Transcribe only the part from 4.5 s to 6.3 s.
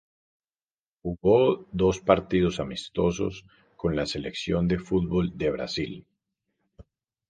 de fútbol de Brasil.